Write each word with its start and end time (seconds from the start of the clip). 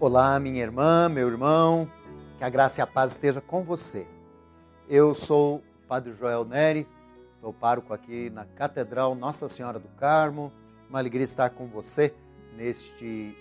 Olá, 0.00 0.38
minha 0.38 0.62
irmã, 0.62 1.08
meu 1.08 1.26
irmão, 1.26 1.90
que 2.38 2.44
a 2.44 2.48
graça 2.48 2.80
e 2.80 2.82
a 2.82 2.86
paz 2.86 3.10
esteja 3.10 3.40
com 3.40 3.64
você. 3.64 4.06
Eu 4.88 5.12
sou 5.12 5.56
o 5.56 5.62
Padre 5.88 6.14
Joel 6.14 6.44
Neri, 6.44 6.86
estou 7.32 7.52
pároco 7.52 7.92
aqui 7.92 8.30
na 8.30 8.44
Catedral 8.44 9.16
Nossa 9.16 9.48
Senhora 9.48 9.76
do 9.80 9.88
Carmo. 9.88 10.52
Uma 10.88 11.00
alegria 11.00 11.24
estar 11.24 11.50
com 11.50 11.66
você 11.66 12.14
neste 12.56 13.36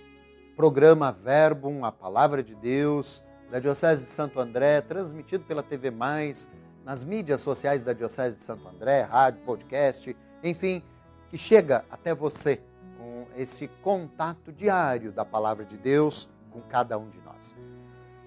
programa 0.56 1.12
Verbum, 1.12 1.86
a 1.86 1.92
Palavra 1.92 2.42
de 2.42 2.56
Deus, 2.56 3.24
da 3.52 3.60
Diocese 3.60 4.06
de 4.06 4.10
Santo 4.10 4.40
André, 4.40 4.82
transmitido 4.82 5.44
pela 5.44 5.62
TV 5.62 5.92
Mais, 5.92 6.50
nas 6.84 7.04
mídias 7.04 7.42
sociais 7.42 7.84
da 7.84 7.94
Diocese 7.94 8.36
de 8.36 8.42
Santo 8.42 8.68
André, 8.68 9.04
rádio, 9.04 9.42
podcast, 9.46 10.18
enfim, 10.44 10.82
que 11.30 11.38
chega 11.38 11.86
até 11.88 12.16
você 12.16 12.60
com 12.98 13.28
esse 13.38 13.68
contato 13.84 14.52
diário 14.52 15.12
da 15.12 15.24
Palavra 15.24 15.64
de 15.64 15.78
Deus 15.78 16.28
com 16.58 16.62
cada 16.68 16.98
um 16.98 17.08
de 17.08 17.22
nós. 17.22 17.56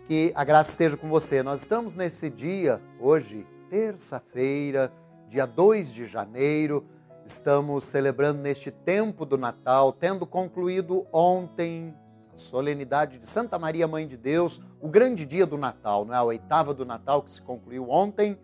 Que 0.06 0.32
a 0.34 0.44
graça 0.44 0.70
esteja 0.70 0.96
com 0.96 1.08
você. 1.08 1.42
Nós 1.42 1.62
estamos 1.62 1.96
nesse 1.96 2.30
dia, 2.30 2.80
hoje, 3.00 3.46
terça-feira, 3.68 4.92
dia 5.28 5.46
2 5.46 5.92
de 5.92 6.06
janeiro, 6.06 6.84
estamos 7.26 7.84
celebrando 7.84 8.40
neste 8.40 8.70
tempo 8.70 9.24
do 9.24 9.36
Natal, 9.36 9.92
tendo 9.92 10.26
concluído 10.26 11.06
ontem 11.12 11.94
a 12.32 12.36
solenidade 12.36 13.18
de 13.18 13.26
Santa 13.26 13.58
Maria 13.58 13.86
Mãe 13.86 14.06
de 14.06 14.16
Deus, 14.16 14.60
o 14.80 14.88
grande 14.88 15.24
dia 15.24 15.46
do 15.46 15.58
Natal, 15.58 16.04
não 16.04 16.14
é 16.14 16.16
a 16.16 16.22
oitava 16.22 16.72
do 16.72 16.84
Natal 16.84 17.22
que 17.22 17.32
se 17.32 17.42
concluiu 17.42 17.90
ontem. 17.90 18.38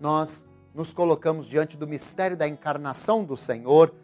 Nós 0.00 0.48
nos 0.74 0.92
colocamos 0.92 1.46
diante 1.46 1.76
do 1.76 1.86
mistério 1.86 2.36
da 2.36 2.46
encarnação 2.46 3.24
do 3.24 3.36
Senhor 3.36 3.94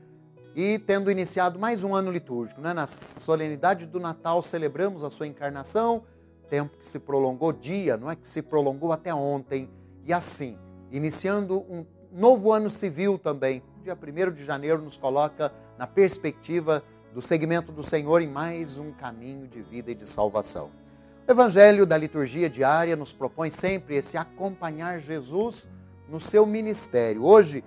e 0.55 0.79
tendo 0.79 1.11
iniciado 1.11 1.59
mais 1.59 1.83
um 1.83 1.95
ano 1.95 2.11
litúrgico, 2.11 2.61
né? 2.61 2.73
na 2.75 2.87
solenidade 2.87 3.87
do 3.87 3.99
Natal 3.99 4.43
celebramos 4.43 5.03
a 5.03 5.11
sua 5.11 5.27
encarnação, 5.27 6.05
tempo 6.51 6.77
que 6.77 6.87
se 6.87 6.99
prolongou, 6.99 7.53
dia, 7.53 7.97
não 7.97 8.11
é 8.11 8.17
que 8.17 8.29
se 8.29 8.43
prolongou 8.43 8.93
até 8.93 9.15
ontem, 9.15 9.71
e 10.05 10.13
assim, 10.13 10.59
iniciando 10.91 11.61
um 11.71 11.87
novo 12.13 12.53
ano 12.53 12.69
civil 12.69 13.19
também, 13.19 13.63
dia 13.83 13.97
1 13.97 14.33
de 14.33 14.45
janeiro 14.45 14.83
nos 14.83 14.99
coloca 14.99 15.53
na 15.79 15.87
perspectiva 15.87 16.85
do 17.15 17.23
segmento 17.23 17.73
do 17.73 17.83
Senhor 17.83 18.21
em 18.21 18.29
mais 18.29 18.77
um 18.77 18.93
caminho 18.93 19.47
de 19.47 19.63
vida 19.63 19.91
e 19.91 19.95
de 19.95 20.07
salvação. 20.07 20.71
O 21.27 21.33
Evangelho 21.33 21.87
da 21.87 21.97
liturgia 21.97 22.51
diária 22.51 22.97
nos 22.97 23.13
propõe 23.13 23.51
sempre 23.51 23.97
esse 23.97 24.19
acompanhar 24.19 25.01
Jesus 25.01 25.69
no 26.09 26.21
seu 26.21 26.45
ministério. 26.45 27.25
Hoje, 27.25 27.65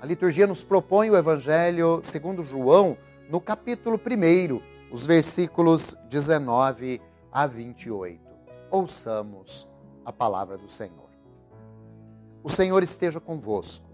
a 0.00 0.04
liturgia 0.04 0.46
nos 0.46 0.62
propõe 0.62 1.10
o 1.10 1.16
Evangelho 1.16 2.00
segundo 2.02 2.42
João, 2.42 2.98
no 3.30 3.40
capítulo 3.40 3.98
1, 3.98 4.60
os 4.92 5.06
versículos 5.06 5.96
19 6.10 7.00
a 7.32 7.46
28. 7.46 8.20
Ouçamos 8.70 9.66
a 10.04 10.12
palavra 10.12 10.58
do 10.58 10.68
Senhor. 10.68 11.08
O 12.42 12.50
Senhor 12.50 12.82
esteja 12.82 13.18
convosco. 13.18 13.86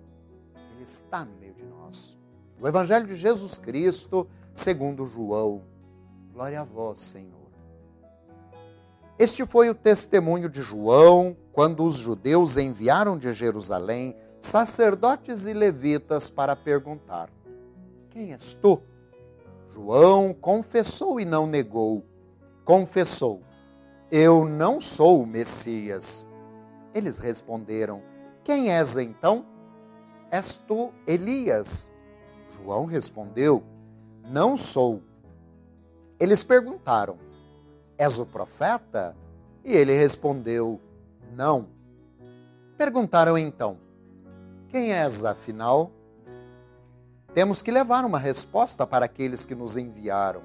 Ele 0.75 0.83
está 0.83 1.25
no 1.25 1.37
meio 1.37 1.55
de 1.55 1.65
nós. 1.65 2.19
O 2.61 2.67
Evangelho 2.67 3.07
de 3.07 3.15
Jesus 3.15 3.57
Cristo, 3.57 4.29
segundo 4.55 5.07
João. 5.07 5.63
Glória 6.33 6.61
a 6.61 6.65
vós, 6.65 7.01
Senhor. 7.01 7.33
Este 9.19 9.47
foi 9.47 9.71
o 9.71 9.75
testemunho 9.75 10.49
de 10.49 10.63
João 10.63 11.37
quando 11.53 11.85
os 11.85 11.95
judeus 11.95 12.57
enviaram 12.57 13.17
de 13.17 13.33
Jerusalém 13.33 14.17
sacerdotes 14.43 15.47
e 15.47 15.55
levitas 15.55 16.29
para 16.29 16.57
perguntar: 16.57 17.31
Quem 18.11 18.33
és 18.33 18.55
tu? 18.55 18.83
João 19.73 20.35
confessou 20.35 21.21
e 21.21 21.25
não 21.25 21.47
negou. 21.47 22.05
Confessou: 22.65 23.41
Eu 24.11 24.45
não 24.45 24.81
sou 24.81 25.23
o 25.23 25.27
Messias. 25.27 26.29
Eles 26.93 27.21
responderam: 27.21 28.03
Quem 28.43 28.73
és 28.73 28.97
então? 28.97 29.47
És 30.31 30.57
tu 30.57 30.93
Elias? 31.07 31.93
João 32.57 32.85
respondeu: 32.85 33.63
Não 34.29 34.57
sou. 34.57 35.01
Eles 36.19 36.43
perguntaram: 36.43 37.17
És 37.97 38.19
o 38.19 38.27
profeta? 38.27 39.17
E 39.65 39.73
ele 39.73 39.95
respondeu: 39.95 40.81
Não. 41.33 41.69
Perguntaram 42.77 43.39
então: 43.39 43.79
quem 44.73 44.91
és, 44.91 45.23
afinal? 45.23 45.93
Temos 47.35 47.61
que 47.61 47.71
levar 47.71 48.07
uma 48.07 48.19
resposta 48.19 48.87
para 48.87 49.05
aqueles 49.05 49.45
que 49.45 49.55
nos 49.55 49.77
enviaram. 49.77 50.43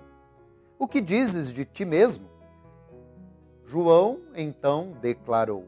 O 0.77 0.85
que 0.85 0.99
dizes 0.99 1.53
de 1.53 1.63
ti 1.63 1.85
mesmo? 1.85 2.27
João 3.65 4.19
então 4.35 4.97
declarou: 5.01 5.65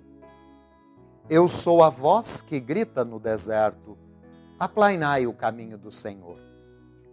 Eu 1.30 1.48
sou 1.48 1.82
a 1.82 1.90
voz 1.90 2.42
que 2.42 2.60
grita 2.60 3.06
no 3.06 3.18
deserto, 3.18 3.98
aplainai 4.60 5.26
o 5.26 5.34
caminho 5.34 5.78
do 5.78 5.92
Senhor, 5.92 6.38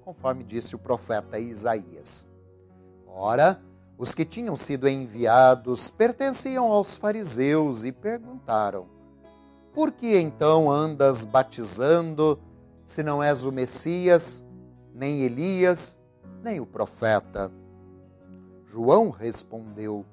conforme 0.04 0.42
disse 0.42 0.74
o 0.74 0.80
profeta 0.80 1.38
Isaías. 1.38 2.26
Ora, 3.06 3.62
os 3.96 4.14
que 4.14 4.24
tinham 4.24 4.56
sido 4.56 4.88
enviados 4.88 5.90
pertenciam 5.90 6.72
aos 6.72 6.96
fariseus 6.96 7.84
e 7.84 7.92
perguntaram: 7.92 8.95
por 9.76 9.92
que 9.92 10.18
então 10.18 10.70
andas 10.70 11.26
batizando, 11.26 12.40
se 12.86 13.02
não 13.02 13.22
és 13.22 13.44
o 13.44 13.52
Messias, 13.52 14.42
nem 14.94 15.20
Elias, 15.20 16.00
nem 16.42 16.58
o 16.58 16.64
profeta? 16.64 17.52
João 18.64 19.10
respondeu: 19.10 20.06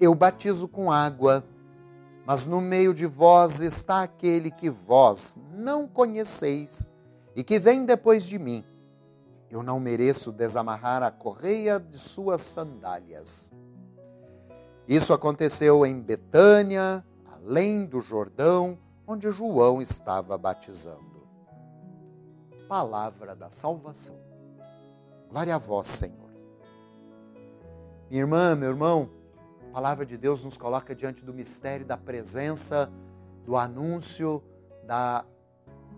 Eu 0.00 0.16
batizo 0.16 0.66
com 0.66 0.90
água, 0.90 1.44
mas 2.26 2.44
no 2.44 2.60
meio 2.60 2.92
de 2.92 3.06
vós 3.06 3.60
está 3.60 4.02
aquele 4.02 4.50
que 4.50 4.68
vós 4.68 5.38
não 5.54 5.86
conheceis 5.86 6.90
e 7.36 7.44
que 7.44 7.60
vem 7.60 7.84
depois 7.84 8.26
de 8.26 8.36
mim. 8.36 8.64
Eu 9.48 9.62
não 9.62 9.78
mereço 9.78 10.32
desamarrar 10.32 11.04
a 11.04 11.10
correia 11.12 11.78
de 11.78 12.00
suas 12.00 12.40
sandálias. 12.40 13.52
Isso 14.88 15.12
aconteceu 15.12 15.86
em 15.86 16.00
Betânia, 16.00 17.04
além 17.44 17.84
do 17.84 18.00
Jordão, 18.00 18.78
onde 19.06 19.30
João 19.30 19.82
estava 19.82 20.38
batizando. 20.38 21.26
Palavra 22.68 23.34
da 23.34 23.50
salvação. 23.50 24.16
Glória 25.28 25.54
a 25.54 25.58
vós, 25.58 25.88
Senhor. 25.88 26.30
Minha 28.08 28.22
irmã, 28.22 28.54
meu 28.54 28.70
irmão, 28.70 29.10
a 29.68 29.72
palavra 29.72 30.06
de 30.06 30.16
Deus 30.16 30.44
nos 30.44 30.56
coloca 30.56 30.94
diante 30.94 31.24
do 31.24 31.34
mistério 31.34 31.84
da 31.84 31.96
presença, 31.96 32.90
do 33.44 33.56
anúncio, 33.56 34.42
da 34.86 35.24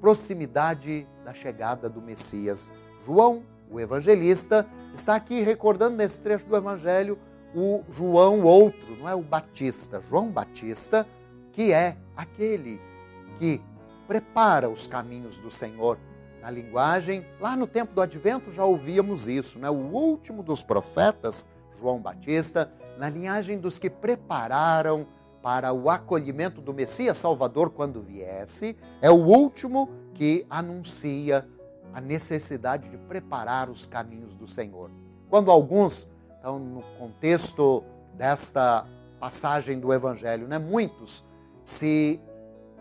proximidade 0.01 1.07
da 1.25 1.35
chegada 1.35 1.89
do 1.89 2.01
Messias. 2.01 2.73
João, 3.05 3.43
o 3.71 3.79
evangelista, 3.79 4.67
está 4.95 5.15
aqui 5.15 5.43
recordando 5.43 5.97
nesse 5.97 6.23
trecho 6.23 6.47
do 6.47 6.57
evangelho 6.57 7.19
o 7.55 7.83
João 7.91 8.43
outro, 8.43 8.97
não 8.97 9.09
é 9.09 9.15
o 9.15 9.23
Batista, 9.23 10.01
João 10.01 10.31
Batista, 10.31 11.07
que 11.55 11.73
é 11.73 11.97
aquele 12.17 12.81
que 13.39 13.61
prepara 14.07 14.69
os 14.69 14.87
caminhos 14.87 15.39
do 15.39 15.51
Senhor. 15.51 15.99
Na 16.43 16.51
linguagem, 16.51 17.25
lá 17.41 17.57
no 17.57 17.67
tempo 17.67 17.95
do 17.95 18.03
advento 18.03 18.51
já 18.51 18.65
ouvíamos 18.65 19.29
isso, 19.29 19.59
né? 19.59 19.71
O 19.71 19.93
último 19.93 20.43
dos 20.43 20.63
profetas, 20.63 21.47
João 21.79 22.01
Batista, 22.01 22.71
na 22.99 23.09
linhagem 23.09 23.59
dos 23.59 23.79
que 23.79 23.89
prepararam 23.89 25.07
para 25.43 25.73
o 25.73 25.89
acolhimento 25.89 26.61
do 26.61 26.75
Messias 26.75 27.19
Salvador 27.19 27.71
quando 27.71 28.03
viesse, 28.03 28.77
é 29.01 29.11
o 29.11 29.15
último 29.15 29.89
que 30.13 30.47
anuncia 30.51 31.47
a 31.93 32.01
necessidade 32.01 32.89
de 32.89 32.97
preparar 32.99 33.71
os 33.71 33.87
caminhos 33.87 34.35
do 34.35 34.47
Senhor. 34.47 34.91
Quando 35.31 35.51
alguns 35.51 36.11
estão 36.35 36.59
no 36.59 36.83
contexto 36.99 37.85
desta 38.15 38.87
passagem 39.19 39.79
do 39.81 39.93
Evangelho, 39.93 40.47
né? 40.47 40.59
muitos 40.59 41.25
se 41.65 42.21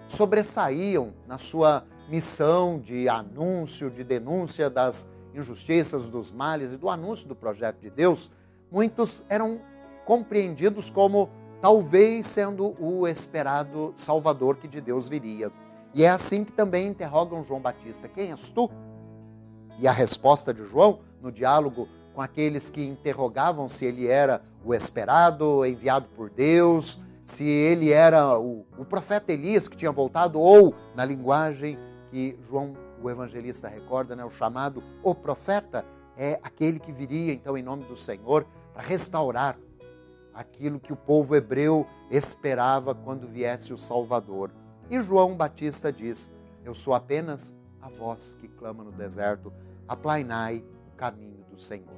sobressaíam 0.07 1.13
na 1.25 1.37
sua 1.37 1.85
missão 2.09 2.79
de 2.79 3.07
anúncio, 3.07 3.89
de 3.89 4.03
denúncia 4.03 4.69
das 4.69 5.11
injustiças, 5.33 6.07
dos 6.07 6.31
males 6.31 6.73
e 6.73 6.77
do 6.77 6.89
anúncio 6.89 7.27
do 7.27 7.35
projeto 7.35 7.79
de 7.79 7.89
Deus, 7.89 8.29
muitos 8.69 9.25
eram 9.29 9.59
compreendidos 10.05 10.89
como 10.89 11.29
talvez 11.61 12.27
sendo 12.27 12.75
o 12.79 13.07
esperado 13.07 13.93
Salvador 13.95 14.57
que 14.57 14.67
de 14.67 14.81
Deus 14.81 15.07
viria. 15.07 15.51
E 15.93 16.03
é 16.03 16.09
assim 16.09 16.43
que 16.43 16.51
também 16.51 16.87
interrogam 16.87 17.43
João 17.43 17.61
Batista: 17.61 18.07
Quem 18.07 18.31
és 18.31 18.49
tu? 18.49 18.69
E 19.79 19.87
a 19.87 19.91
resposta 19.91 20.53
de 20.53 20.65
João, 20.65 20.99
no 21.21 21.31
diálogo 21.31 21.87
com 22.13 22.21
aqueles 22.21 22.69
que 22.69 22.83
interrogavam 22.83 23.67
se 23.67 23.85
ele 23.85 24.07
era 24.07 24.41
o 24.63 24.73
esperado, 24.73 25.65
enviado 25.65 26.07
por 26.15 26.29
Deus, 26.29 26.99
se 27.25 27.45
ele 27.45 27.91
era 27.91 28.37
o, 28.37 28.65
o 28.77 28.85
profeta 28.85 29.31
Elias 29.31 29.67
que 29.67 29.77
tinha 29.77 29.91
voltado, 29.91 30.39
ou, 30.39 30.75
na 30.95 31.05
linguagem 31.05 31.77
que 32.09 32.37
João 32.47 32.75
o 33.01 33.09
evangelista 33.09 33.67
recorda, 33.67 34.15
né, 34.15 34.23
o 34.23 34.29
chamado 34.29 34.81
o 35.03 35.13
profeta, 35.13 35.85
é 36.15 36.39
aquele 36.41 36.79
que 36.79 36.91
viria 36.91 37.33
então 37.33 37.57
em 37.57 37.63
nome 37.63 37.83
do 37.83 37.95
Senhor 37.95 38.45
para 38.73 38.81
restaurar 38.83 39.57
aquilo 40.33 40.79
que 40.79 40.93
o 40.93 40.95
povo 40.95 41.35
hebreu 41.35 41.85
esperava 42.09 42.95
quando 42.95 43.27
viesse 43.27 43.73
o 43.73 43.77
Salvador. 43.77 44.51
E 44.89 44.99
João 45.01 45.35
Batista 45.35 45.91
diz: 45.91 46.33
Eu 46.63 46.73
sou 46.73 46.93
apenas 46.93 47.55
a 47.81 47.89
voz 47.89 48.37
que 48.39 48.47
clama 48.47 48.83
no 48.83 48.91
deserto, 48.91 49.51
aplainai 49.87 50.63
o 50.87 50.95
caminho 50.95 51.43
do 51.51 51.59
Senhor. 51.59 51.93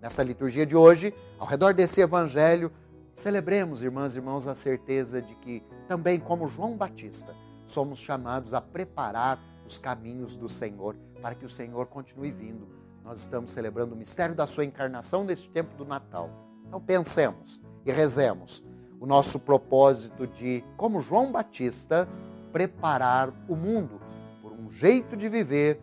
Nessa 0.00 0.22
liturgia 0.22 0.66
de 0.66 0.76
hoje, 0.76 1.14
ao 1.38 1.46
redor 1.46 1.74
desse 1.74 2.00
evangelho, 2.00 2.70
celebremos, 3.18 3.82
irmãs 3.82 4.14
e 4.14 4.18
irmãos, 4.18 4.46
a 4.46 4.54
certeza 4.54 5.20
de 5.20 5.34
que, 5.34 5.62
também 5.88 6.20
como 6.20 6.46
João 6.46 6.76
Batista, 6.76 7.34
somos 7.66 7.98
chamados 7.98 8.54
a 8.54 8.60
preparar 8.60 9.40
os 9.66 9.76
caminhos 9.76 10.36
do 10.36 10.48
Senhor 10.48 10.96
para 11.20 11.34
que 11.34 11.44
o 11.44 11.48
Senhor 11.48 11.86
continue 11.86 12.30
vindo. 12.30 12.68
Nós 13.04 13.18
estamos 13.18 13.50
celebrando 13.50 13.94
o 13.94 13.98
mistério 13.98 14.36
da 14.36 14.46
sua 14.46 14.64
encarnação 14.64 15.24
neste 15.24 15.48
tempo 15.50 15.74
do 15.74 15.84
Natal. 15.84 16.30
Então 16.66 16.80
pensemos 16.80 17.60
e 17.84 17.90
rezemos 17.90 18.62
o 19.00 19.06
nosso 19.06 19.40
propósito 19.40 20.26
de, 20.26 20.62
como 20.76 21.00
João 21.00 21.32
Batista, 21.32 22.08
preparar 22.52 23.32
o 23.48 23.56
mundo 23.56 24.00
por 24.40 24.52
um 24.52 24.70
jeito 24.70 25.16
de 25.16 25.28
viver, 25.28 25.80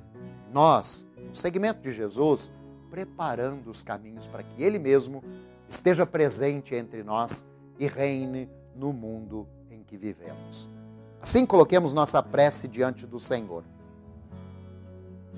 nós, 0.54 1.06
no 1.18 1.36
segmento 1.36 1.82
de 1.82 1.92
Jesus, 1.92 2.50
preparando 2.90 3.70
os 3.70 3.84
caminhos 3.84 4.26
para 4.26 4.42
que 4.42 4.64
Ele 4.64 4.80
mesmo 4.80 5.22
esteja 5.68 6.06
presente 6.06 6.76
entre 6.76 7.04
nós 7.04 7.50
e 7.80 7.88
reine 7.88 8.50
no 8.76 8.94
mundo 8.94 9.48
em 9.70 9.84
que 9.84 9.98
vivemos. 9.98 10.70
Assim, 11.22 11.46
coloquemos 11.46 11.94
nossa 11.94 12.22
prece 12.22 12.68
diante 12.68 13.06
do 13.08 13.20
Senhor. 13.20 13.64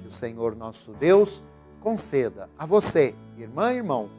Que 0.02 0.08
o 0.08 0.12
Senhor 0.12 0.56
nosso 0.56 0.94
Deus 0.94 1.44
conceda 1.80 2.50
a 2.58 2.66
você, 2.66 3.16
irmã 3.38 3.72
e 3.72 3.78
irmão, 3.78 4.10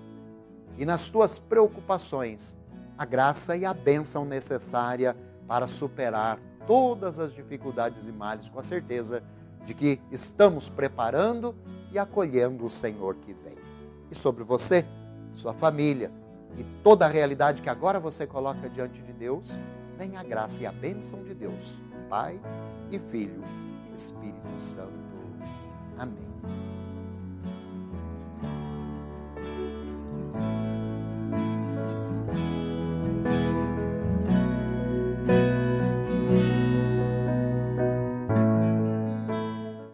e 0.79 0.87
nas 0.87 1.09
tuas 1.09 1.39
preocupações, 1.39 2.57
a 2.97 3.05
graça 3.05 3.57
e 3.57 3.65
a 3.65 3.75
bênção 3.75 4.25
necessária 4.25 5.17
para 5.47 5.67
superar 5.67 6.39
todas 6.67 7.19
as 7.19 7.35
dificuldades 7.35 8.09
e 8.09 8.13
males, 8.13 8.49
com 8.49 8.59
a 8.59 8.63
certeza 8.63 9.23
de 9.65 9.75
que 9.75 10.01
estamos 10.11 10.69
preparando 10.69 11.55
e 11.93 11.99
acolhendo 11.99 12.65
o 12.65 12.71
Senhor 12.71 13.17
que 13.17 13.33
vem. 13.33 13.59
E 14.11 14.15
sobre 14.15 14.45
você, 14.45 14.87
sua 15.39 15.53
família 15.53 16.11
e 16.57 16.65
toda 16.83 17.07
a 17.07 17.09
realidade 17.09 17.63
que 17.63 17.71
agora 17.71 18.01
você 18.01 18.27
coloca 18.27 18.69
diante 18.69 19.01
de 19.03 19.13
Deus, 19.13 19.59
vem 19.97 20.17
a 20.17 20.23
graça 20.23 20.63
e 20.63 20.67
a 20.67 20.73
bênção 20.73 21.23
de 21.23 21.35
Deus, 21.35 21.81
Pai 22.09 22.41
e 22.91 22.99
Filho 22.99 23.45
Espírito 23.95 24.59
Santo. 24.59 24.93
Amém. 25.97 26.78